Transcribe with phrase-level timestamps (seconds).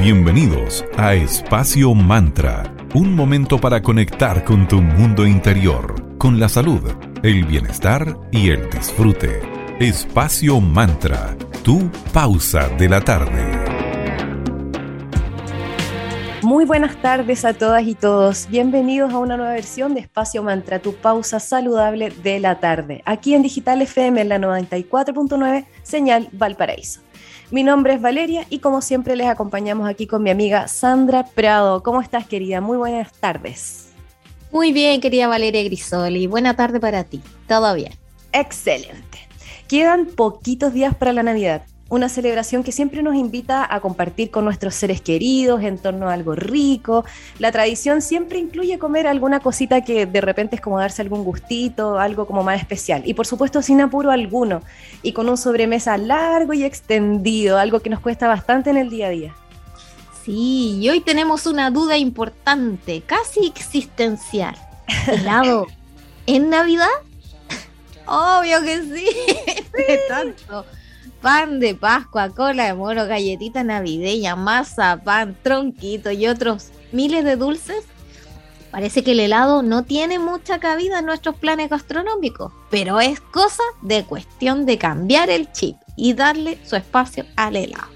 [0.00, 6.80] Bienvenidos a Espacio Mantra, un momento para conectar con tu mundo interior, con la salud,
[7.22, 9.42] el bienestar y el disfrute.
[9.78, 13.44] Espacio Mantra, tu pausa de la tarde.
[16.40, 18.48] Muy buenas tardes a todas y todos.
[18.48, 23.34] Bienvenidos a una nueva versión de Espacio Mantra, tu pausa saludable de la tarde, aquí
[23.34, 27.02] en Digital FM en la 94.9, señal Valparaíso.
[27.50, 31.82] Mi nombre es Valeria y como siempre les acompañamos aquí con mi amiga Sandra Prado.
[31.82, 32.60] ¿Cómo estás, querida?
[32.60, 33.88] Muy buenas tardes.
[34.52, 36.28] Muy bien, querida Valeria Grisoli.
[36.28, 37.20] Buena tarde para ti.
[37.48, 37.92] ¿Todo bien?
[38.32, 39.18] Excelente.
[39.66, 44.44] Quedan poquitos días para la Navidad una celebración que siempre nos invita a compartir con
[44.44, 47.04] nuestros seres queridos en torno a algo rico.
[47.40, 51.98] La tradición siempre incluye comer alguna cosita que de repente es como darse algún gustito,
[51.98, 53.02] algo como más especial.
[53.04, 54.62] Y por supuesto sin apuro alguno
[55.02, 59.08] y con un sobremesa largo y extendido, algo que nos cuesta bastante en el día
[59.08, 59.34] a día.
[60.24, 64.54] Sí, y hoy tenemos una duda importante, casi existencial.
[65.08, 65.66] ¿Helado
[66.26, 66.86] en Navidad?
[68.06, 69.08] Obvio que sí,
[69.76, 70.64] de tanto
[71.20, 77.36] pan de Pascua, cola de mono, galletita navideña, masa, pan, tronquito y otros miles de
[77.36, 77.84] dulces,
[78.70, 83.62] parece que el helado no tiene mucha cabida en nuestros planes gastronómicos, pero es cosa
[83.82, 87.88] de cuestión de cambiar el chip y darle su espacio al helado.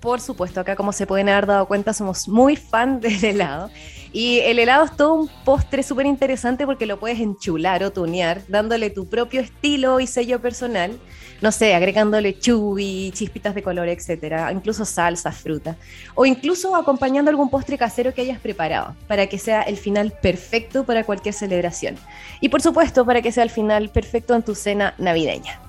[0.00, 3.70] Por supuesto, acá como se pueden haber dado cuenta, somos muy fan del helado.
[4.12, 8.42] Y el helado es todo un postre súper interesante porque lo puedes enchular o tunear,
[8.48, 10.98] dándole tu propio estilo y sello personal
[11.40, 15.76] no sé, agregándole chubi, chispitas de color, etcétera, incluso salsa, fruta,
[16.14, 20.84] o incluso acompañando algún postre casero que hayas preparado, para que sea el final perfecto
[20.84, 21.96] para cualquier celebración.
[22.40, 25.60] Y por supuesto, para que sea el final perfecto en tu cena navideña.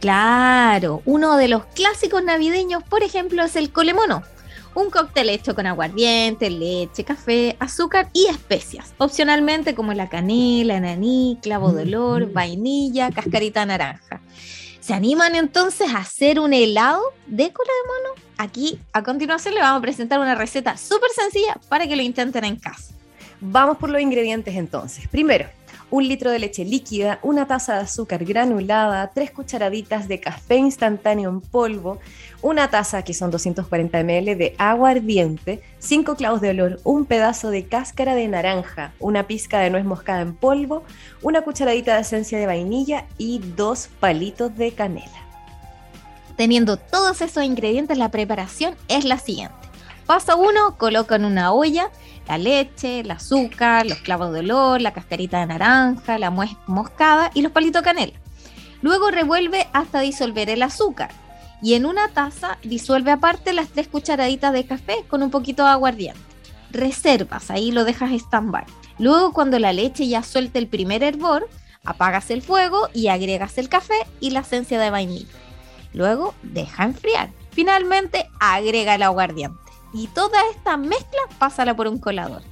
[0.00, 4.24] Claro, uno de los clásicos navideños, por ejemplo, es el colemono.
[4.74, 8.94] Un cóctel hecho con aguardiente, leche, café, azúcar y especias.
[8.98, 12.32] Opcionalmente como la canela, ananí, clavo de olor, mm.
[12.32, 14.22] vainilla, cascarita naranja.
[14.82, 18.26] ¿Se animan entonces a hacer un helado de cola de mono?
[18.36, 22.42] Aquí a continuación le vamos a presentar una receta súper sencilla para que lo intenten
[22.42, 22.92] en casa.
[23.40, 25.06] Vamos por los ingredientes entonces.
[25.06, 25.48] Primero,
[25.92, 31.28] un litro de leche líquida, una taza de azúcar granulada, tres cucharaditas de café instantáneo
[31.28, 31.98] en polvo,
[32.40, 37.50] una taza, que son 240 ml, de agua ardiente, cinco clavos de olor, un pedazo
[37.50, 40.82] de cáscara de naranja, una pizca de nuez moscada en polvo,
[41.20, 45.26] una cucharadita de esencia de vainilla y dos palitos de canela.
[46.36, 49.71] Teniendo todos esos ingredientes, la preparación es la siguiente.
[50.06, 51.90] Paso 1, coloca en una olla
[52.28, 57.42] la leche, el azúcar, los clavos de olor, la cascarita de naranja, la moscada y
[57.42, 58.20] los palitos de canela.
[58.80, 61.10] Luego revuelve hasta disolver el azúcar
[61.62, 65.70] y en una taza disuelve aparte las tres cucharaditas de café con un poquito de
[65.70, 66.20] aguardiente.
[66.70, 68.64] Reservas, ahí lo dejas stand-by.
[68.98, 71.48] Luego cuando la leche ya suelte el primer hervor,
[71.84, 75.26] apagas el fuego y agregas el café y la esencia de vainilla.
[75.92, 77.30] Luego deja enfriar.
[77.50, 79.61] Finalmente agrega el aguardiente
[79.92, 82.42] y toda esta mezcla pásala por un colador.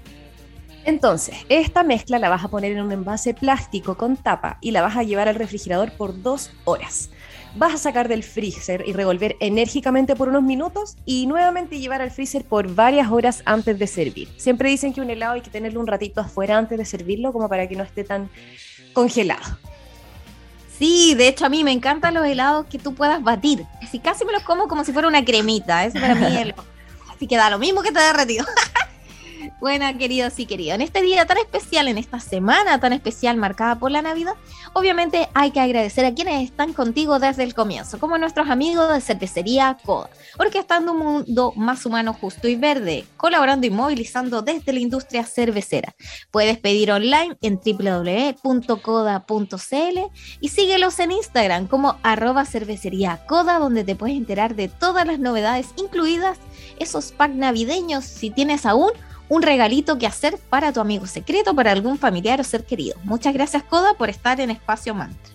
[0.84, 4.82] Entonces, esta mezcla la vas a poner en un envase plástico con tapa y la
[4.82, 7.10] vas a llevar al refrigerador por dos horas.
[7.56, 12.10] Vas a sacar del freezer y revolver enérgicamente por unos minutos y nuevamente llevar al
[12.10, 14.28] freezer por varias horas antes de servir.
[14.36, 17.48] Siempre dicen que un helado hay que tenerlo un ratito afuera antes de servirlo como
[17.48, 18.30] para que no esté tan
[18.92, 19.58] congelado.
[20.78, 23.66] Sí, de hecho a mí me encantan los helados que tú puedas batir.
[23.82, 25.84] Así casi me los como como si fuera una cremita.
[25.84, 26.54] Eso para mí es
[27.20, 28.46] Así que da lo mismo que te derretido.
[29.60, 30.76] Buena, queridos y queridos.
[30.76, 34.32] En este día tan especial, en esta semana tan especial marcada por la Navidad,
[34.72, 39.02] obviamente hay que agradecer a quienes están contigo desde el comienzo, como nuestros amigos de
[39.02, 44.80] Cervecería Coda, orquestando un mundo más humano, justo y verde, colaborando y movilizando desde la
[44.80, 45.94] industria cervecera.
[46.30, 48.78] Puedes pedir online en www.coda.cl
[50.40, 55.18] y síguelos en Instagram como arroba cervecería Coda, donde te puedes enterar de todas las
[55.18, 56.38] novedades, incluidas
[56.78, 58.92] esos packs navideños, si tienes aún
[59.30, 62.98] un regalito que hacer para tu amigo secreto, para algún familiar o ser querido.
[63.04, 65.32] Muchas gracias, Coda, por estar en Espacio Mantra.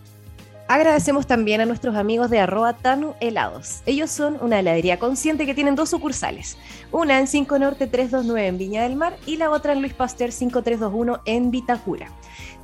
[0.68, 3.82] Agradecemos también a nuestros amigos de arroba Tanu Helados.
[3.86, 6.58] Ellos son una heladería consciente que tienen dos sucursales,
[6.92, 10.32] una en 5 Norte 329 en Viña del Mar y la otra en Luis Pasteur
[10.32, 12.12] 5321 en Vitacura.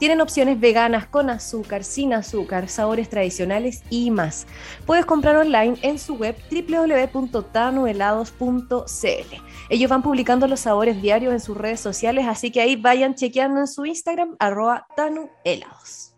[0.01, 4.47] Tienen opciones veganas con azúcar, sin azúcar, sabores tradicionales y más.
[4.87, 9.35] Puedes comprar online en su web www.tanuhelados.cl.
[9.69, 13.59] Ellos van publicando los sabores diarios en sus redes sociales, así que ahí vayan chequeando
[13.59, 16.11] en su Instagram, arroba tanuhelados.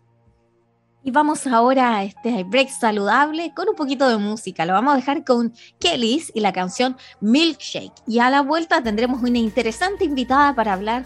[1.06, 4.64] Y vamos ahora a este break saludable con un poquito de música.
[4.64, 7.92] Lo vamos a dejar con Kellys y la canción Milkshake.
[8.06, 11.04] Y a la vuelta tendremos una interesante invitada para hablar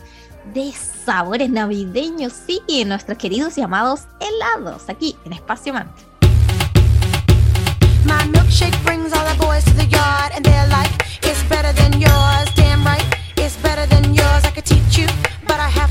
[0.53, 6.06] de sabores navideños, sí, en nuestros queridos llamados helados, aquí en Espacio Mantra.
[8.05, 10.91] My milkshake brings all the boys to the yard and they're like,
[11.23, 13.05] it's better than yours, damn right,
[13.37, 15.06] it's better than yours, I could teach you,
[15.47, 15.91] but I have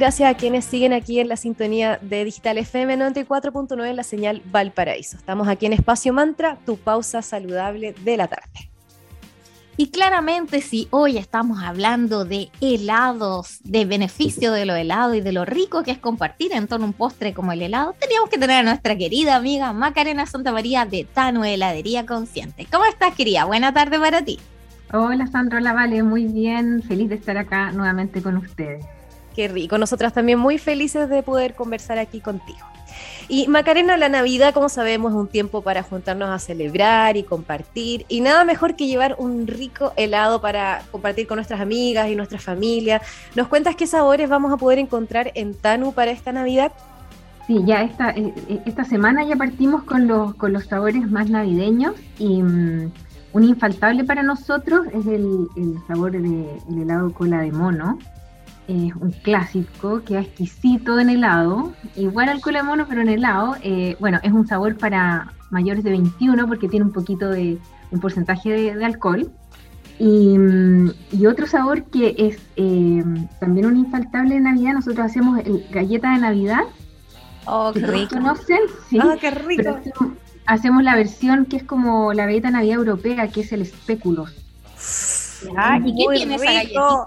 [0.00, 4.40] gracias a quienes siguen aquí en la sintonía de Digital FM 94.9 en la señal
[4.46, 5.18] Valparaíso.
[5.18, 8.70] Estamos aquí en Espacio Mantra, tu pausa saludable de la tarde.
[9.76, 15.32] Y claramente si hoy estamos hablando de helados, de beneficio de lo helado y de
[15.32, 18.38] lo rico que es compartir en torno a un postre como el helado, teníamos que
[18.38, 22.66] tener a nuestra querida amiga Macarena Santa María de Tano Heladería Consciente.
[22.72, 23.44] ¿Cómo estás, querida?
[23.44, 24.38] Buena tarde para ti.
[24.94, 28.86] Hola, Sandra Vale, muy bien, feliz de estar acá nuevamente con ustedes.
[29.34, 29.78] Qué rico.
[29.78, 32.66] Nosotras también muy felices de poder conversar aquí contigo.
[33.28, 38.04] Y Macarena, la Navidad, como sabemos, es un tiempo para juntarnos a celebrar y compartir.
[38.08, 42.38] Y nada mejor que llevar un rico helado para compartir con nuestras amigas y nuestra
[42.38, 43.00] familia.
[43.36, 46.72] ¿Nos cuentas qué sabores vamos a poder encontrar en Tanu para esta Navidad?
[47.46, 51.30] Sí, ya esta, eh, eh, esta semana ya partimos con los, con los sabores más
[51.30, 52.92] navideños y mm,
[53.32, 57.98] un infaltable para nosotros es el, el sabor del helado cola de mono
[58.70, 63.56] es un clásico, queda exquisito en helado, igual al cola de mono, pero en helado.
[63.62, 67.58] Eh, bueno, es un sabor para mayores de 21 porque tiene un poquito de
[67.90, 69.30] un porcentaje de, alcohol.
[69.98, 73.04] Mm, y, otro sabor que es eh,
[73.38, 76.62] también un infaltable de Navidad, nosotros hacemos el galleta de Navidad.
[77.46, 78.14] Oh, qué rico.
[78.14, 78.60] ¿Conocen?
[78.88, 78.98] Sí.
[78.98, 79.80] Oh, qué rico.
[80.46, 84.32] Hacemos, la versión que es como la galleta de Navidad europea, que es el espéculos.
[85.84, 87.06] ¿Y qué tiene esa galletita?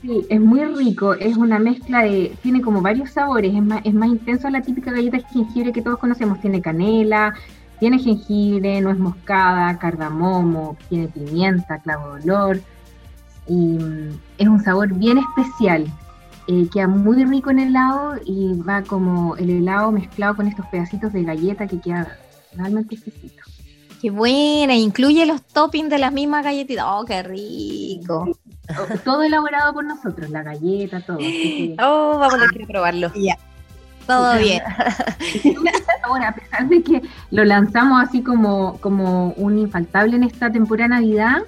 [0.00, 3.92] Sí, es muy rico, es una mezcla de, tiene como varios sabores, es más, es
[3.92, 7.34] más intenso la típica galleta de jengibre que todos conocemos, tiene canela,
[7.80, 12.60] tiene jengibre, nuez moscada, cardamomo, tiene pimienta, clavo de olor,
[13.48, 15.86] y mm, es un sabor bien especial.
[16.46, 20.64] Eh, queda muy rico en el helado y va como el helado mezclado con estos
[20.66, 22.18] pedacitos de galleta que queda
[22.54, 23.42] realmente exquisito.
[24.00, 26.84] Qué buena, incluye los toppings de las mismas galletitas.
[26.88, 28.28] Oh, qué rico.
[29.04, 31.18] Todo elaborado por nosotros, la galleta, todo.
[31.80, 33.12] Oh, vamos a tener que probarlo.
[33.14, 33.36] Ya.
[34.06, 34.62] Todo bien.
[36.02, 40.88] Ahora, a pesar de que lo lanzamos así como, como un infaltable en esta temporada
[40.88, 41.42] Navidad,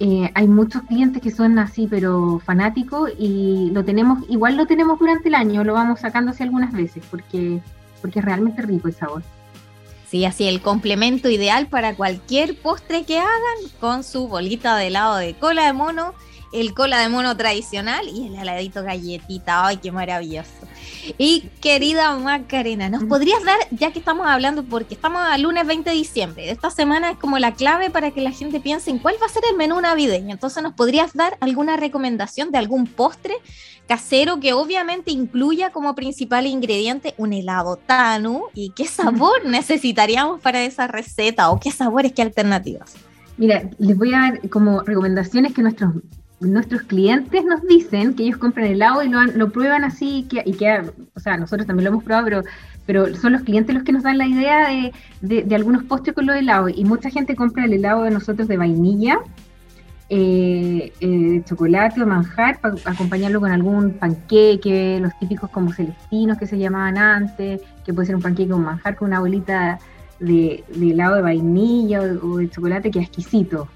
[0.00, 4.98] eh, hay muchos clientes que son así, pero fanáticos, y lo tenemos, igual lo tenemos
[4.98, 7.60] durante el año, lo vamos sacando así algunas veces, porque,
[8.02, 9.22] porque es realmente rico el sabor.
[10.08, 15.16] Sí, así el complemento ideal para cualquier postre que hagan con su bolita de helado
[15.16, 16.14] de cola de mono
[16.54, 19.66] el cola de mono tradicional y el heladito galletita.
[19.66, 20.50] ¡Ay, qué maravilloso!
[21.18, 25.90] Y querida Macarena, ¿nos podrías dar, ya que estamos hablando, porque estamos a lunes 20
[25.90, 29.16] de diciembre, esta semana es como la clave para que la gente piense en cuál
[29.20, 30.32] va a ser el menú navideño.
[30.32, 33.34] Entonces, ¿nos podrías dar alguna recomendación de algún postre
[33.86, 38.44] casero que obviamente incluya como principal ingrediente un helado tanu?
[38.54, 41.50] ¿Y qué sabor necesitaríamos para esa receta?
[41.50, 42.94] ¿O qué sabores, qué alternativas?
[43.36, 45.94] Mira, les voy a dar como recomendaciones que nuestros
[46.40, 50.52] nuestros clientes nos dicen que ellos compran helado y lo, lo prueban así que, y
[50.52, 50.82] que,
[51.14, 52.42] o sea, nosotros también lo hemos probado, pero,
[52.86, 56.26] pero son los clientes los que nos dan la idea de, de, algunos postres con
[56.26, 56.72] los helados.
[56.74, 59.20] Y mucha gente compra el helado de nosotros de vainilla,
[60.10, 66.46] eh, eh, chocolate o manjar para acompañarlo con algún panqueque, los típicos como celestinos que
[66.46, 69.78] se llamaban antes, que puede ser un panqueque con manjar con una bolita
[70.20, 73.68] de, helado de vainilla o, o de chocolate que es exquisito.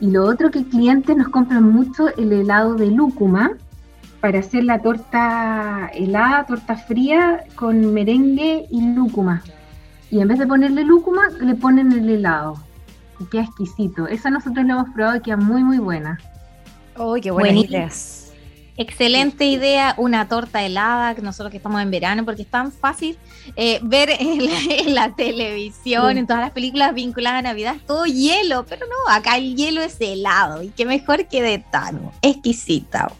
[0.00, 3.52] Y lo otro que clientes nos compran mucho el helado de lúcuma
[4.20, 9.42] para hacer la torta helada, torta fría con merengue y lúcuma.
[10.10, 12.56] Y en vez de ponerle lúcuma, le ponen el helado.
[13.18, 14.06] Y queda exquisito.
[14.06, 16.18] Esa nosotros lo hemos probado y queda muy, muy buena.
[16.98, 18.25] ¡Uy, qué buenas ideas!
[18.78, 23.16] Excelente idea, una torta helada, nosotros que estamos en verano, porque es tan fácil
[23.56, 28.86] eh, ver en la, televisión, en todas las películas vinculadas a Navidad, todo hielo, pero
[28.86, 33.10] no, acá el hielo es helado y qué mejor que de Tano, exquisita.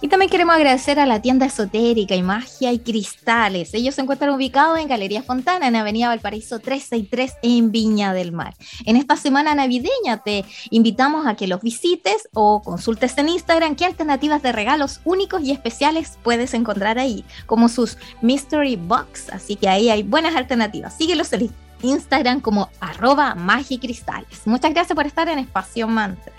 [0.00, 3.72] Y también queremos agradecer a la tienda esotérica y magia y cristales.
[3.72, 8.54] Ellos se encuentran ubicados en Galería Fontana, en Avenida Valparaíso 363, en Viña del Mar.
[8.84, 13.86] En esta semana navideña te invitamos a que los visites o consultes en Instagram qué
[13.86, 19.30] alternativas de regalos únicos y especiales puedes encontrar ahí, como sus Mystery Box.
[19.30, 20.94] Así que ahí hay buenas alternativas.
[20.94, 21.50] Síguelos en
[21.80, 24.46] Instagram como arroba magicristales.
[24.46, 26.34] Muchas gracias por estar en Espacio Mantra.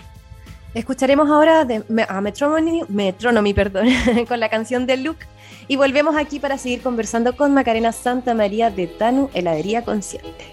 [0.78, 3.88] Escucharemos ahora de, a Metronomy, Metronomy perdón,
[4.28, 5.26] con la canción de Luke
[5.66, 10.46] y volvemos aquí para seguir conversando con Macarena Santa María de Tanu Heladería Consciente.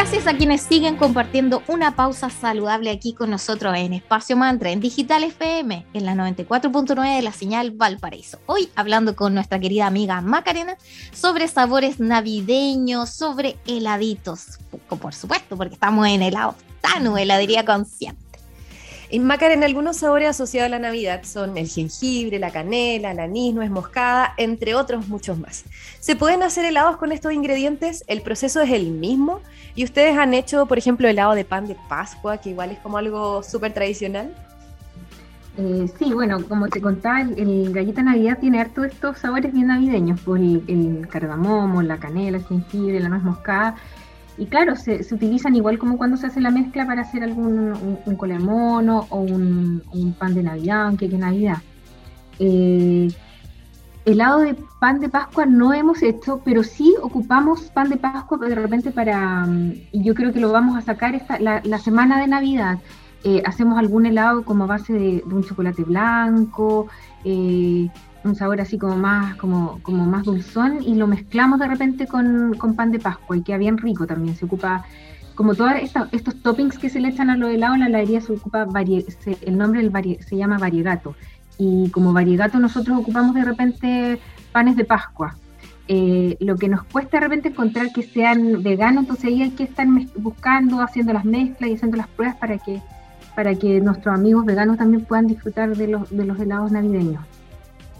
[0.00, 4.78] Gracias a quienes siguen compartiendo una pausa saludable aquí con nosotros en Espacio Mantra, en
[4.78, 8.38] Digital FM, en la 94.9 de la señal Valparaíso.
[8.46, 10.76] Hoy hablando con nuestra querida amiga Macarena
[11.12, 14.60] sobre sabores navideños, sobre heladitos.
[14.88, 18.27] Por supuesto, porque estamos en helado Tanu, heladería consciente.
[19.10, 23.54] En Macarena, algunos sabores asociados a la Navidad son el jengibre, la canela, la anís,
[23.54, 25.64] nuez moscada, entre otros muchos más.
[25.98, 28.04] ¿Se pueden hacer helados con estos ingredientes?
[28.06, 29.40] ¿El proceso es el mismo?
[29.74, 32.98] ¿Y ustedes han hecho, por ejemplo, helado de pan de Pascua, que igual es como
[32.98, 34.34] algo súper tradicional?
[35.56, 40.20] Eh, sí, bueno, como te contaba, el, galleta Navidad tiene harto estos sabores bien navideños,
[40.20, 43.74] pues el, el cardamomo, la canela, el jengibre, la nuez moscada
[44.38, 47.98] y claro, se, utilizan igual como cuando se hace la mezcla para hacer algún un,
[48.06, 51.58] un o un, pan de Navidad, un queque de Navidad.
[52.38, 53.08] Eh,
[54.04, 58.54] helado de pan de Pascua no hemos hecho, pero sí ocupamos pan de Pascua de
[58.54, 62.28] repente para, mm, y yo creo que lo vamos a sacar esta, la, semana de
[62.28, 62.78] Navidad.
[63.24, 66.86] Eh, hacemos algún helado como base de, un chocolate blanco,
[67.24, 67.88] eh,
[68.24, 72.56] un sabor así como más, como, como más dulzón y lo mezclamos de repente con,
[72.76, 74.36] pan de Pascua y queda bien rico también.
[74.36, 74.84] Se ocupa,
[75.34, 75.72] como todos
[76.12, 78.66] estos toppings que se le echan a lo helado, la heladería se ocupa,
[79.42, 81.14] el nombre del se llama variegato.
[81.58, 84.20] Y como variegato nosotros ocupamos de repente
[84.52, 85.36] panes de Pascua.
[85.90, 89.62] Eh, lo que nos cuesta de repente encontrar que sean veganos, entonces ahí hay que
[89.62, 92.82] estar buscando, haciendo las mezclas y haciendo las pruebas para que,
[93.34, 97.22] para que nuestros amigos veganos también puedan disfrutar de los, de los helados navideños.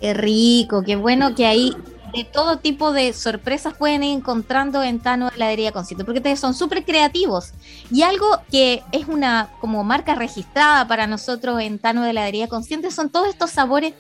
[0.00, 1.74] Qué rico, qué bueno que ahí
[2.14, 6.54] de todo tipo de sorpresas pueden ir encontrando en Tano Heladería Consciente, porque ustedes son
[6.54, 7.52] súper creativos.
[7.90, 13.10] Y algo que es una como marca registrada para nosotros en Tano Heladería Consciente son
[13.10, 13.94] todos estos sabores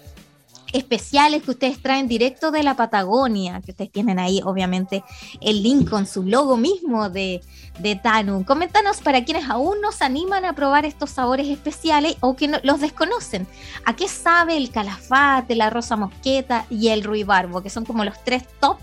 [0.72, 5.02] especiales que ustedes traen directo de la Patagonia, que ustedes tienen ahí obviamente
[5.40, 7.40] el link con su logo mismo de,
[7.78, 7.98] de.
[8.46, 12.80] Coméntanos para quienes aún no se animan a probar estos sabores especiales o que los
[12.80, 13.46] desconocen.
[13.84, 18.22] ¿A qué sabe el calafate, la rosa mosqueta y el ruibarbo, que son como los
[18.24, 18.78] tres top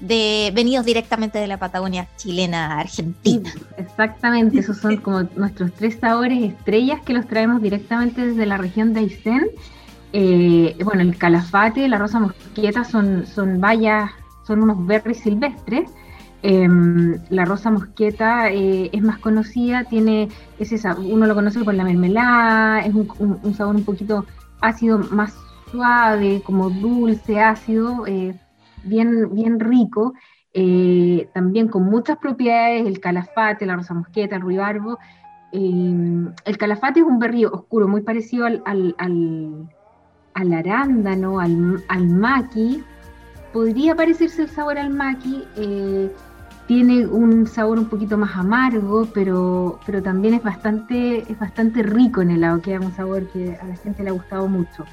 [0.00, 3.52] de venidos directamente de la Patagonia chilena argentina.
[3.78, 8.92] Exactamente, esos son como nuestros tres sabores estrellas que los traemos directamente desde la región
[8.92, 9.46] de Aysén
[10.16, 14.12] eh, bueno, el calafate, la rosa mosqueta son, son bayas,
[14.46, 15.90] son unos berries silvestres.
[16.42, 20.28] Em, la rosa mosqueta eh, es más conocida, tiene
[20.60, 24.24] ese uno lo conoce por la mermelada, es un, sabor un poquito
[24.60, 25.34] ácido, más
[25.72, 28.38] suave, como dulce, ácido, eh,
[28.84, 30.14] bien, bien rico.
[31.34, 34.98] también con muchas propiedades, el calafate, la rosa mosqueta, el ruibarbo.
[35.50, 39.66] Em, el calafate es un berrío oscuro, muy parecido al al
[40.34, 42.82] arándano, al, al maqui,
[43.52, 46.10] podría parecerse el sabor al maqui, eh,
[46.66, 52.22] tiene un sabor un poquito más amargo, pero, pero también es bastante, es bastante rico
[52.22, 54.84] en el helado, que es un sabor que a la gente le ha gustado mucho.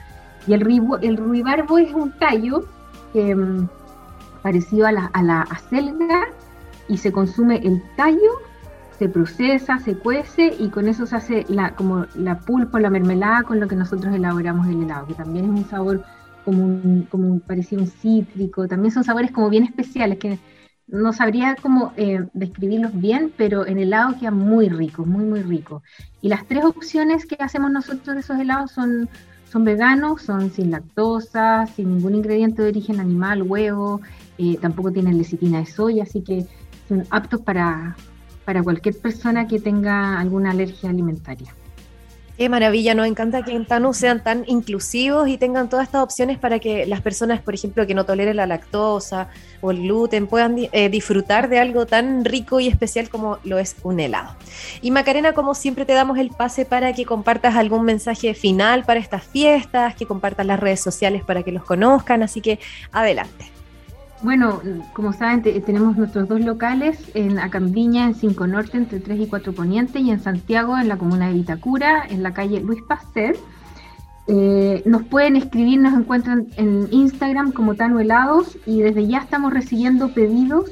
[0.47, 0.62] Y el,
[1.01, 2.65] el ruibarbo es un tallo
[3.13, 3.63] mm,
[4.41, 6.25] parecido a la, a la acelga
[6.88, 8.50] y se consume el tallo
[9.01, 13.41] se procesa, se cuece y con eso se hace la, como la pulpa, la mermelada
[13.41, 16.03] con lo que nosotros elaboramos el helado, que también es un sabor
[16.45, 20.37] como un, como parecido un cítrico, también son sabores como bien especiales que
[20.85, 25.81] no sabría cómo eh, describirlos bien, pero en helado queda muy rico, muy muy rico.
[26.21, 29.09] Y las tres opciones que hacemos nosotros de esos helados son,
[29.51, 33.99] son veganos, son sin lactosa, sin ningún ingrediente de origen animal, huevo,
[34.37, 36.45] eh, tampoco tienen lecitina de soya, así que
[36.87, 37.95] son aptos para,
[38.51, 41.55] para cualquier persona que tenga alguna alergia alimentaria.
[42.37, 46.37] Qué maravilla, nos encanta que en Tanu sean tan inclusivos y tengan todas estas opciones
[46.37, 49.29] para que las personas, por ejemplo, que no toleren la lactosa
[49.61, 53.77] o el gluten, puedan eh, disfrutar de algo tan rico y especial como lo es
[53.83, 54.35] un helado.
[54.81, 58.99] Y Macarena, como siempre, te damos el pase para que compartas algún mensaje final para
[58.99, 62.59] estas fiestas, que compartas las redes sociales para que los conozcan, así que
[62.91, 63.50] adelante.
[64.23, 64.62] Bueno,
[64.93, 69.53] como saben, tenemos nuestros dos locales en Acambiña, en 5 Norte, entre 3 y 4
[69.53, 73.36] Poniente, y en Santiago, en la comuna de Vitacura, en la calle Luis Pastel.
[74.27, 79.51] Eh, nos pueden escribir, nos encuentran en Instagram como Tano Helados y desde ya estamos
[79.51, 80.71] recibiendo pedidos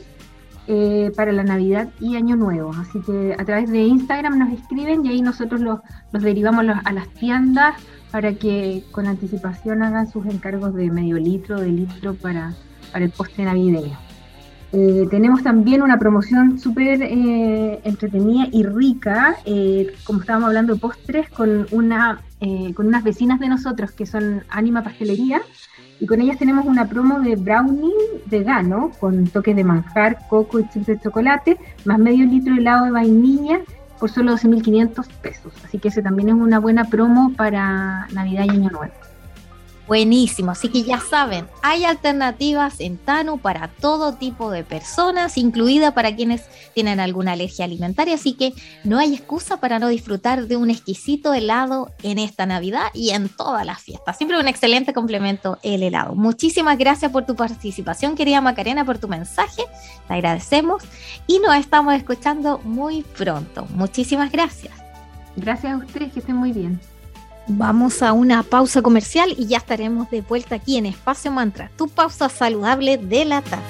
[0.67, 2.71] eh, para la Navidad y Año Nuevo.
[2.79, 5.79] Así que a través de Instagram nos escriben y ahí nosotros los,
[6.11, 7.75] derivamos a las tiendas
[8.11, 12.53] para que con anticipación hagan sus encargos de medio litro, de litro para
[12.91, 13.97] para el postre navideño.
[14.71, 20.79] Eh, tenemos también una promoción súper eh, entretenida y rica, eh, como estábamos hablando de
[20.79, 22.21] postres, con, una,
[22.75, 25.41] con unas vecinas de nosotros que son Anima Pastelería,
[25.99, 27.91] Y con ellas tenemos una promo de brownie
[28.27, 32.85] vegano con toques de manjar, coco y chips de chocolate, más medio litro de helado
[32.85, 33.59] de vainilla
[33.99, 35.51] por solo 12.500 pesos.
[35.65, 38.93] Así que ese también es una buena promo para Navidad y Año Nuevo.
[39.89, 45.95] Buenísimo, así que ya saben, hay alternativas en Tanu para todo tipo de personas, incluida
[45.95, 46.43] para quienes
[46.75, 51.33] tienen alguna alergia alimentaria, así que no hay excusa para no disfrutar de un exquisito
[51.33, 54.15] helado en esta Navidad y en todas las fiestas.
[54.15, 56.13] Siempre un excelente complemento el helado.
[56.13, 59.63] Muchísimas gracias por tu participación, querida Macarena, por tu mensaje,
[60.07, 60.83] te agradecemos
[61.25, 63.65] y nos estamos escuchando muy pronto.
[63.73, 64.73] Muchísimas gracias.
[65.35, 66.79] Gracias a ustedes, que estén muy bien.
[67.51, 71.87] Vamos a una pausa comercial y ya estaremos de vuelta aquí en Espacio Mantra, tu
[71.87, 73.63] pausa saludable de la tarde.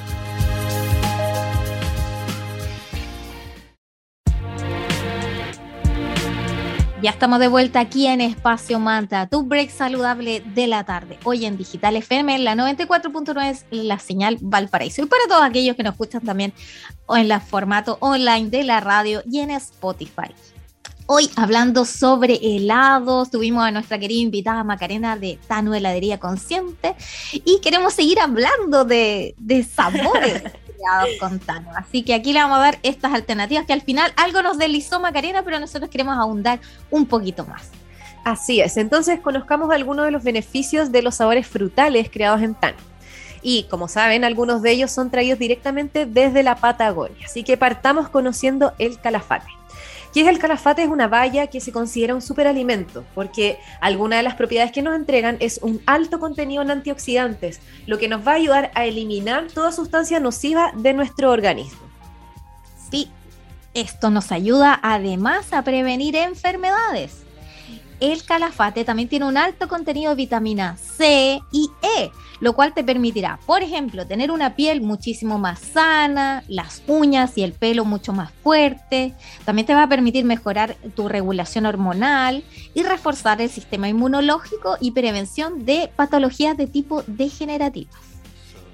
[7.01, 11.17] Ya estamos de vuelta aquí en Espacio Mantra, tu break saludable de la tarde.
[11.23, 15.03] Hoy en Digital FM, en la 94.9 es la señal Valparaíso.
[15.03, 16.51] Y para todos aquellos que nos escuchan también
[17.07, 20.35] en el formato online de la radio y en Spotify.
[21.11, 26.95] Hoy hablando sobre helados, tuvimos a nuestra querida invitada Macarena de Tanu Heladería Consciente
[27.33, 29.33] y queremos seguir hablando de,
[29.73, 30.43] sabores
[30.77, 31.71] creados con Tanu.
[31.75, 34.99] Así que aquí le vamos a dar estas alternativas que al final algo nos deslizó
[34.99, 36.59] Macarena, pero nosotros queremos ahondar
[36.91, 37.71] un poquito más.
[38.23, 42.77] Así es, entonces conozcamos algunos de los beneficios de los sabores frutales creados en Tanu.
[43.41, 47.25] Y como saben, algunos de ellos son traídos directamente desde la Patagonia.
[47.25, 49.58] Así que partamos conociendo el calafate.
[50.13, 50.83] ¿Qué es el calafate?
[50.83, 54.95] Es una valla que se considera un superalimento, porque alguna de las propiedades que nos
[54.95, 59.47] entregan es un alto contenido en antioxidantes, lo que nos va a ayudar a eliminar
[59.53, 61.81] toda sustancia nociva de nuestro organismo.
[62.89, 63.11] Sí,
[63.73, 67.23] esto nos ayuda además a prevenir enfermedades
[67.99, 72.83] el calafate también tiene un alto contenido de vitamina C y E, lo cual te
[72.83, 78.13] permitirá, por ejemplo, tener una piel muchísimo más sana, las uñas y el pelo mucho
[78.13, 79.13] más fuerte.
[79.45, 84.91] También te va a permitir mejorar tu regulación hormonal y reforzar el sistema inmunológico y
[84.91, 87.95] prevención de patologías de tipo degenerativas.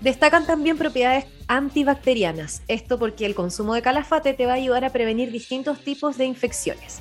[0.02, 4.92] Destacan también propiedades antibacterianas, esto porque el consumo de calafate te va a ayudar a
[4.92, 7.00] prevenir distintos tipos de infecciones.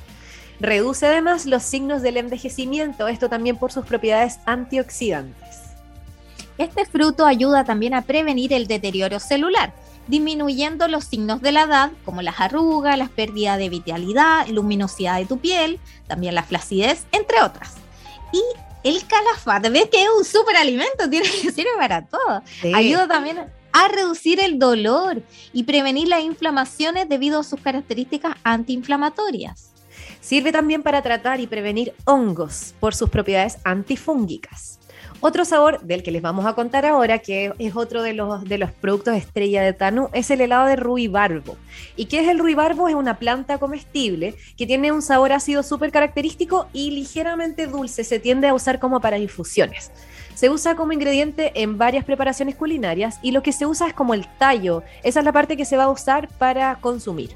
[0.61, 5.44] Reduce además los signos del envejecimiento, esto también por sus propiedades antioxidantes.
[6.59, 9.75] Este fruto ayuda también a prevenir el deterioro celular,
[10.07, 15.27] disminuyendo los signos de la edad, como las arrugas, la pérdida de vitalidad, luminosidad de
[15.27, 17.75] tu piel, también la flacidez, entre otras.
[18.33, 18.43] Y
[18.85, 22.43] el calafate, ves que es un superalimento, tiene que sirve para todo.
[22.73, 23.39] Ayuda también
[23.73, 29.73] a reducir el dolor y prevenir las inflamaciones debido a sus características antiinflamatorias.
[30.21, 34.79] Sirve también para tratar y prevenir hongos por sus propiedades antifúngicas.
[35.27, 38.59] Otro sabor del que les vamos a contar ahora, que es otro de los, de
[38.59, 41.57] los productos estrella de Tanu, es el helado de ruibarbo.
[41.97, 42.91] ¿Y qué es el ruibarbo?
[42.91, 48.05] Es una planta comestible que tiene un sabor ácido súper característico y ligeramente dulce.
[48.05, 49.93] Se tiende a usar como para infusiones.
[50.35, 54.13] Se usa como ingrediente en varias preparaciones culinarias y lo que se usa es como
[54.13, 54.83] el tallo.
[55.03, 57.31] Esa es la parte que se va a usar para consumir.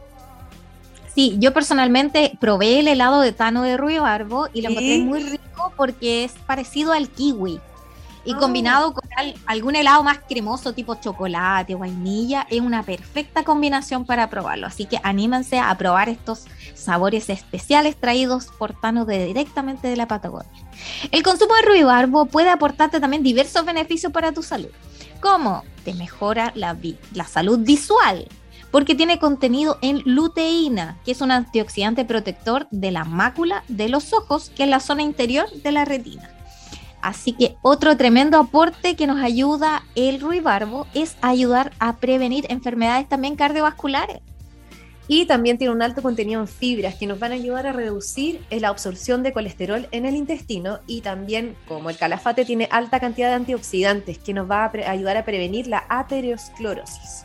[1.14, 5.72] Sí, yo personalmente probé el helado de Tano de Barbo y lo encontré muy rico
[5.74, 7.62] porque es parecido al kiwi.
[8.28, 8.36] Y ah.
[8.36, 9.08] combinado con
[9.46, 14.66] algún helado más cremoso tipo chocolate o vainilla, es una perfecta combinación para probarlo.
[14.66, 20.06] Así que anímense a probar estos sabores especiales traídos por Tano de, directamente de la
[20.06, 20.50] Patagonia.
[21.10, 24.68] El consumo de ruibarbo puede aportarte también diversos beneficios para tu salud,
[25.22, 26.76] como te mejora la,
[27.14, 28.28] la salud visual,
[28.70, 34.12] porque tiene contenido en luteína, que es un antioxidante protector de la mácula de los
[34.12, 36.28] ojos, que es la zona interior de la retina.
[37.00, 43.08] Así que otro tremendo aporte que nos ayuda el ruibarbo es ayudar a prevenir enfermedades
[43.08, 44.20] también cardiovasculares.
[45.10, 48.44] Y también tiene un alto contenido en fibras que nos van a ayudar a reducir
[48.50, 53.28] la absorción de colesterol en el intestino y también, como el calafate, tiene alta cantidad
[53.28, 57.24] de antioxidantes que nos va a ayudar a prevenir la aterosclerosis.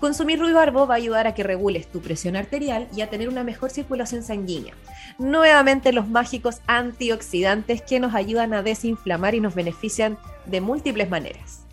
[0.00, 3.42] Consumir ruibarbo va a ayudar a que regules tu presión arterial y a tener una
[3.42, 4.74] mejor circulación sanguínea.
[5.18, 11.64] Nuevamente los mágicos antioxidantes que nos ayudan a desinflamar y nos benefician de múltiples maneras.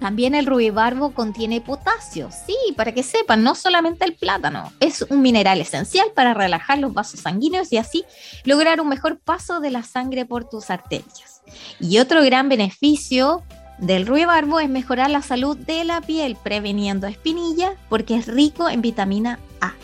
[0.00, 5.20] También el ruibarbo contiene potasio, sí, para que sepan, no solamente el plátano, es un
[5.20, 8.04] mineral esencial para relajar los vasos sanguíneos y así
[8.44, 11.42] lograr un mejor paso de la sangre por tus arterias.
[11.78, 13.42] Y otro gran beneficio
[13.76, 18.80] del ruibarbo es mejorar la salud de la piel, preveniendo espinilla, porque es rico en
[18.80, 19.74] vitamina A.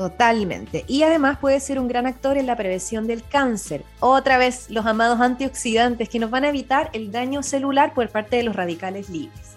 [0.00, 0.86] Totalmente.
[0.88, 3.84] Y además puede ser un gran actor en la prevención del cáncer.
[4.00, 8.36] Otra vez, los amados antioxidantes que nos van a evitar el daño celular por parte
[8.36, 9.56] de los radicales libres.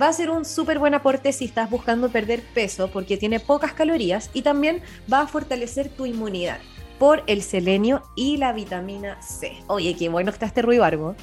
[0.00, 3.74] Va a ser un súper buen aporte si estás buscando perder peso porque tiene pocas
[3.74, 4.80] calorías y también
[5.12, 6.60] va a fortalecer tu inmunidad
[6.98, 9.52] por el selenio y la vitamina C.
[9.66, 11.14] Oye, qué bueno está este ruibarbo.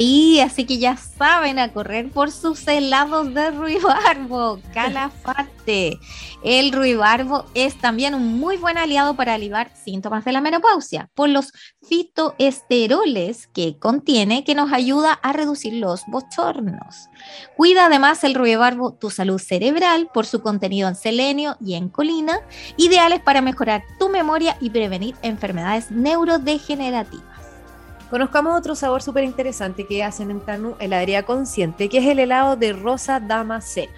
[0.00, 5.98] Sí, así que ya saben a correr por sus helados de ruibarbo, calafate.
[6.42, 11.28] El ruibarbo es también un muy buen aliado para aliviar síntomas de la menopausia por
[11.28, 11.52] los
[11.86, 17.10] fitoesteroles que contiene que nos ayuda a reducir los bochornos.
[17.54, 22.40] Cuida además el ruibarbo tu salud cerebral por su contenido en selenio y en colina,
[22.78, 27.29] ideales para mejorar tu memoria y prevenir enfermedades neurodegenerativas.
[28.10, 32.56] Conozcamos otro sabor súper interesante que hacen en Tanu Heladería Consciente, que es el helado
[32.56, 33.92] de rosa damascena.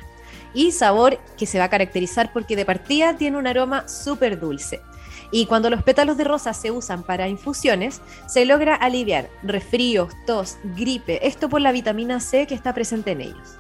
[0.52, 4.82] Y sabor que se va a caracterizar porque de partida tiene un aroma súper dulce.
[5.30, 10.58] Y cuando los pétalos de rosa se usan para infusiones, se logra aliviar resfríos, tos,
[10.76, 13.56] gripe, esto por la vitamina C que está presente en ellos.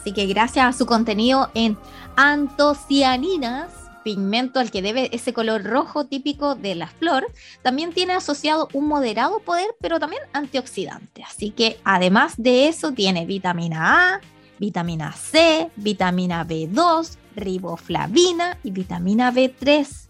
[0.00, 1.78] Así que gracias a su contenido en
[2.16, 3.68] antocianinas,
[4.04, 7.26] pigmento al que debe ese color rojo típico de la flor,
[7.62, 11.24] también tiene asociado un moderado poder, pero también antioxidante.
[11.24, 14.20] Así que además de eso tiene vitamina A,
[14.58, 20.03] vitamina C, vitamina B2, riboflavina y vitamina B3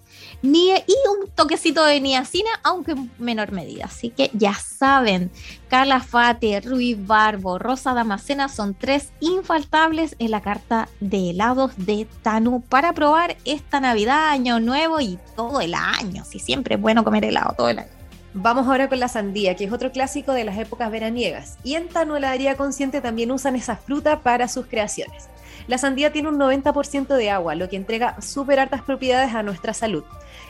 [0.44, 3.87] y un toquecito de niacina, aunque en menor medida.
[3.87, 5.30] Así que ya saben,
[5.68, 12.61] Calafate, Ruiz Barbo, Rosa Damascena son tres infaltables en la carta de helados de Tanu
[12.61, 16.24] para probar esta Navidad, Año Nuevo y todo el año.
[16.24, 17.90] Si siempre es bueno comer helado todo el año.
[18.37, 21.57] Vamos ahora con la sandía, que es otro clásico de las épocas veraniegas.
[21.62, 25.28] Y en Tanu Heladería Consciente también usan esa fruta para sus creaciones.
[25.66, 29.72] La sandía tiene un 90% de agua, lo que entrega súper altas propiedades a nuestra
[29.72, 30.05] salud.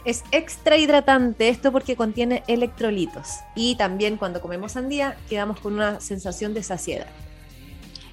[0.04, 6.00] Es extra hidratante esto porque contiene electrolitos y también cuando comemos sandía quedamos con una
[6.00, 7.06] sensación de saciedad.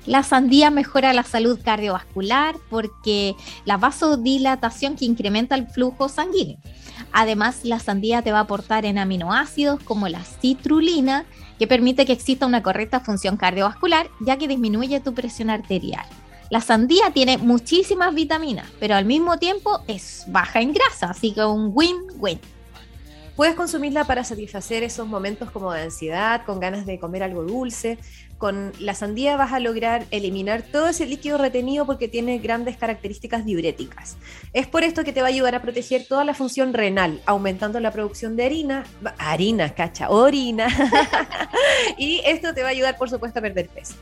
[0.05, 3.35] La sandía mejora la salud cardiovascular porque
[3.65, 6.57] la vasodilatación que incrementa el flujo sanguíneo.
[7.11, 11.25] Además, la sandía te va a aportar en aminoácidos como la citrulina,
[11.59, 16.05] que permite que exista una correcta función cardiovascular, ya que disminuye tu presión arterial.
[16.51, 21.45] La sandía tiene muchísimas vitaminas, pero al mismo tiempo es baja en grasa, así que
[21.45, 22.41] un win-win.
[23.37, 27.97] Puedes consumirla para satisfacer esos momentos como de ansiedad, con ganas de comer algo dulce.
[28.37, 33.45] Con la sandía vas a lograr eliminar todo ese líquido retenido porque tiene grandes características
[33.45, 34.17] diuréticas.
[34.51, 37.79] Es por esto que te va a ayudar a proteger toda la función renal, aumentando
[37.79, 38.83] la producción de harina,
[39.19, 40.67] harina, cacha, orina.
[41.97, 43.95] y esto te va a ayudar, por supuesto, a perder peso.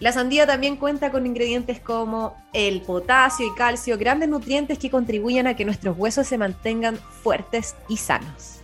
[0.00, 5.48] La sandía también cuenta con ingredientes como el potasio y calcio, grandes nutrientes que contribuyen
[5.48, 8.60] a que nuestros huesos se mantengan fuertes y sanos.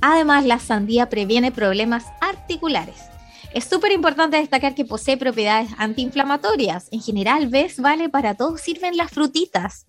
[0.00, 2.94] Además, la sandía previene problemas articulares.
[3.52, 6.86] Es súper importante destacar que posee propiedades antiinflamatorias.
[6.92, 9.87] En general, ves, vale, para todos sirven las frutitas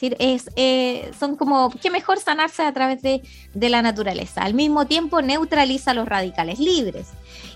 [0.00, 3.22] es, eh, son como que mejor sanarse a través de,
[3.54, 4.42] de, la naturaleza.
[4.42, 7.08] Al mismo tiempo neutraliza los radicales libres.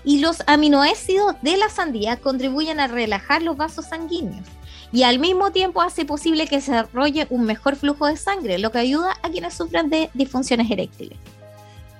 [0.03, 4.45] Y los aminoácidos de la sandía contribuyen a relajar los vasos sanguíneos.
[4.93, 8.71] Y al mismo tiempo hace posible que se desarrolle un mejor flujo de sangre, lo
[8.71, 11.17] que ayuda a quienes sufren de disfunciones eréctiles.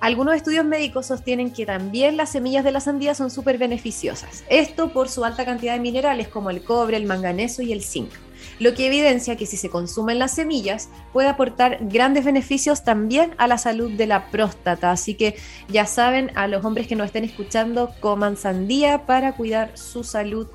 [0.00, 4.42] Algunos estudios médicos sostienen que también las semillas de la sandía son súper beneficiosas.
[4.50, 8.10] Esto por su alta cantidad de minerales como el cobre, el manganeso y el zinc
[8.58, 13.46] lo que evidencia que si se consumen las semillas puede aportar grandes beneficios también a
[13.46, 14.90] la salud de la próstata.
[14.90, 15.36] Así que
[15.68, 20.48] ya saben, a los hombres que nos estén escuchando, coman sandía para cuidar su salud,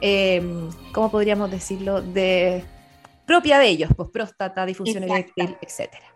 [0.00, 0.42] eh,
[0.92, 2.02] ¿cómo podríamos decirlo?
[2.02, 2.64] De
[3.26, 6.13] propia de ellos, pues próstata, disfunción eréctil, etcétera.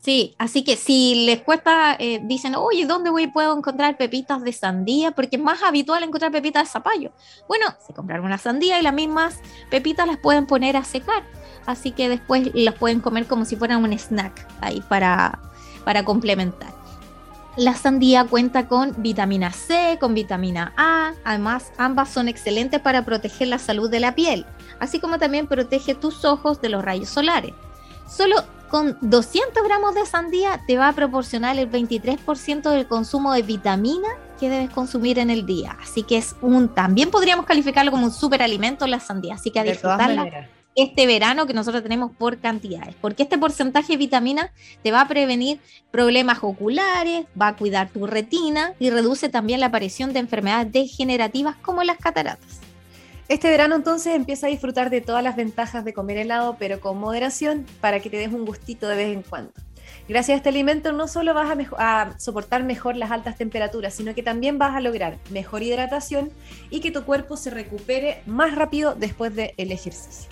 [0.00, 4.52] Sí, así que si les cuesta, eh, dicen, oye, ¿dónde voy, puedo encontrar pepitas de
[4.52, 5.10] sandía?
[5.10, 7.12] Porque es más habitual encontrar pepitas de zapallo.
[7.46, 11.22] Bueno, se compran una sandía y las mismas pepitas las pueden poner a secar.
[11.66, 15.38] Así que después las pueden comer como si fueran un snack ahí para,
[15.84, 16.72] para complementar.
[17.58, 23.48] La sandía cuenta con vitamina C, con vitamina A, además ambas son excelentes para proteger
[23.48, 24.46] la salud de la piel,
[24.78, 27.52] así como también protege tus ojos de los rayos solares.
[28.10, 33.42] Solo con 200 gramos de sandía te va a proporcionar el 23% del consumo de
[33.42, 35.76] vitamina que debes consumir en el día.
[35.80, 39.34] Así que es un, también podríamos calificarlo como un superalimento la sandía.
[39.34, 42.94] Así que a disfrutarla este verano que nosotros tenemos por cantidades.
[43.00, 48.06] Porque este porcentaje de vitamina te va a prevenir problemas oculares, va a cuidar tu
[48.06, 52.60] retina y reduce también la aparición de enfermedades degenerativas como las cataratas.
[53.30, 56.98] Este verano entonces empieza a disfrutar de todas las ventajas de comer helado, pero con
[56.98, 59.52] moderación para que te des un gustito de vez en cuando.
[60.08, 64.24] Gracias a este alimento no solo vas a, soportar mejor las altas temperaturas, sino que
[64.24, 66.32] también vas a lograr mejor hidratación
[66.70, 70.28] y que tu cuerpo se recupere más rápido después del ejercicio.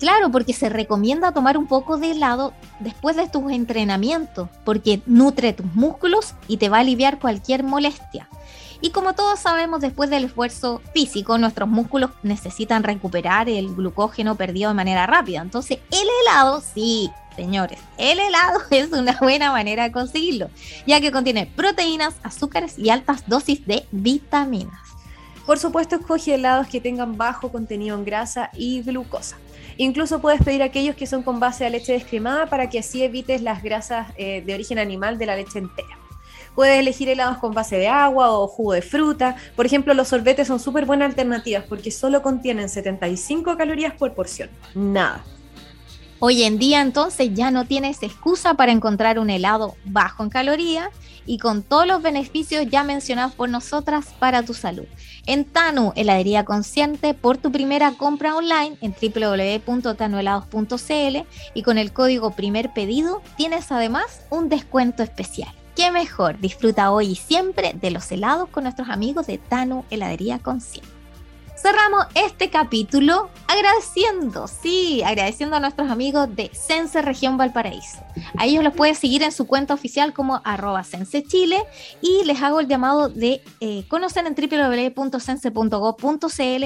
[0.00, 5.52] Claro, porque se recomienda tomar un poco de helado después de tus entrenamientos, porque nutre
[5.52, 8.26] tus músculos y te va a aliviar cualquier molestia.
[8.84, 14.68] Y como todos sabemos, después del esfuerzo físico, nuestros músculos necesitan recuperar el glucógeno perdido
[14.68, 15.40] de manera rápida.
[15.40, 20.50] Entonces, el helado, sí, señores, el helado es una buena manera de conseguirlo,
[20.86, 24.78] ya que contiene proteínas, azúcares y altas dosis de vitaminas.
[25.46, 29.38] Por supuesto, escoge helados que tengan bajo contenido en grasa y glucosa.
[29.78, 33.40] Incluso puedes pedir aquellos que son con base a leche descremada para que así evites
[33.40, 36.03] las grasas eh, de origen animal de la leche entera.
[36.54, 39.36] Puedes elegir helados con base de agua o jugo de fruta.
[39.56, 44.50] Por ejemplo, los sorbetes son súper buenas alternativas porque solo contienen 75 calorías por porción.
[44.74, 45.24] Nada.
[46.20, 50.88] Hoy en día entonces ya no tienes excusa para encontrar un helado bajo en calorías
[51.26, 54.84] y con todos los beneficios ya mencionados por nosotras para tu salud.
[55.26, 62.30] En Tanu, heladería consciente, por tu primera compra online en www.tanuhelados.cl y con el código
[62.30, 65.52] primer pedido tienes además un descuento especial.
[65.74, 66.38] ¿Qué mejor?
[66.38, 70.88] Disfruta hoy y siempre de los helados con nuestros amigos de Tanu Heladería Consciente.
[71.56, 78.00] Cerramos este capítulo agradeciendo, sí, agradeciendo a nuestros amigos de Sense Región Valparaíso.
[78.36, 80.84] A ellos los puedes seguir en su cuenta oficial como arroba
[82.02, 86.64] y les hago el llamado de eh, conocer en www.sense.gov.cl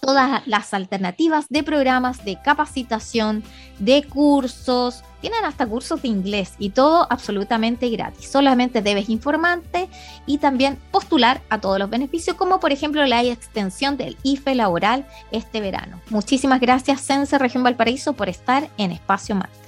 [0.00, 3.42] todas las alternativas de programas de capacitación,
[3.78, 8.28] de cursos, tienen hasta cursos de inglés y todo absolutamente gratis.
[8.30, 9.88] Solamente debes informarte
[10.26, 15.06] y también postular a todos los beneficios, como por ejemplo la extensión del IFE laboral
[15.32, 15.98] este verano.
[16.10, 19.64] Muchísimas gracias, Sense Región Valparaíso, por estar en Espacio Mantra.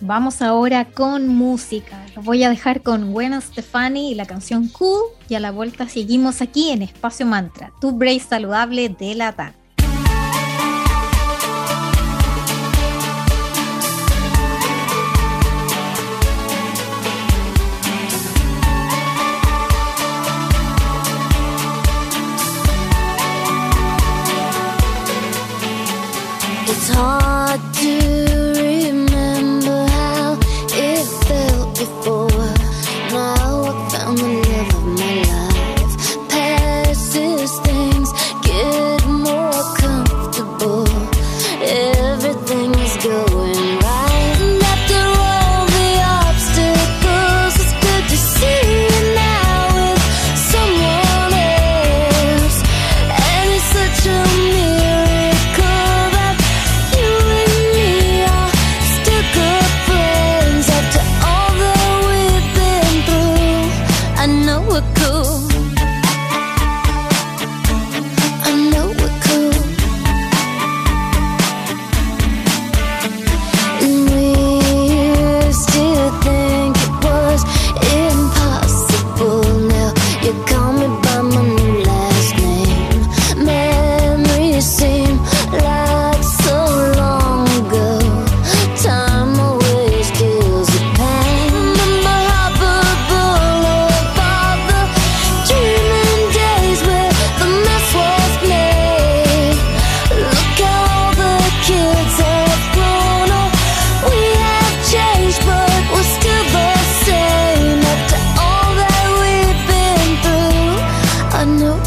[0.00, 2.04] Vamos ahora con música.
[2.16, 5.04] Los voy a dejar con Buena Stefani y la canción Cool.
[5.28, 9.63] Y a la vuelta seguimos aquí en Espacio Mantra, tu break saludable de la tarde.
[26.66, 28.23] It's hard to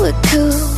[0.08, 0.77] were cool.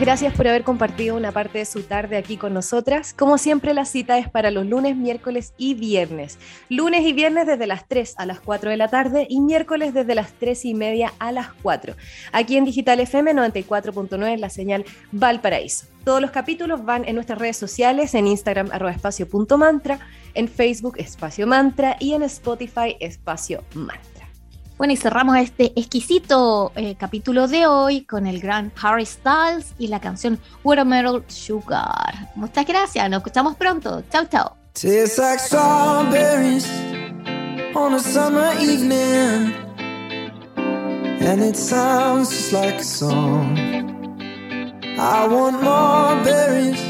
[0.00, 3.12] Gracias por haber compartido una parte de su tarde aquí con nosotras.
[3.12, 6.38] Como siempre, la cita es para los lunes, miércoles y viernes.
[6.70, 10.14] Lunes y viernes desde las 3 a las 4 de la tarde y miércoles desde
[10.14, 11.94] las 3 y media a las 4.
[12.32, 15.86] Aquí en Digital FM 94.9 la señal Valparaíso.
[16.04, 18.94] Todos los capítulos van en nuestras redes sociales, en Instagram arroba
[20.34, 24.09] en Facebook espacio mantra y en Spotify espacio mantra.
[24.80, 29.88] Bueno, y cerramos este exquisito eh, capítulo de hoy con el gran Harry Styles y
[29.88, 32.30] la canción Watermelon Sugar.
[32.34, 34.02] Muchas gracias, nos escuchamos pronto.
[34.10, 34.56] Chao, chao.
[34.72, 35.20] Tastes
[37.74, 39.52] on a summer evening,
[40.56, 43.58] and it sounds just like a song.
[44.98, 46.80] I want more berries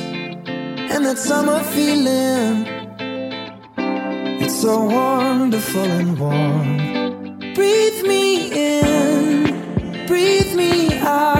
[0.94, 2.68] and that summer feeling.
[4.40, 6.99] It's so wonderful and warm.
[7.60, 11.39] Breathe me in, breathe me out.